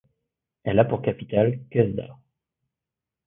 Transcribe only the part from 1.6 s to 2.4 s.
Khuzdar.